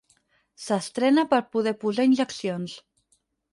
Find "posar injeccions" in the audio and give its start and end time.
1.85-2.77